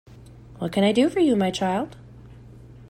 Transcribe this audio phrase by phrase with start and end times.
[0.57, 1.95] What can I do for you, my child?